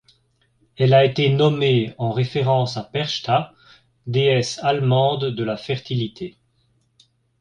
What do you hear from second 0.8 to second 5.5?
a été nommée en référence à Perchta, déesse allemande de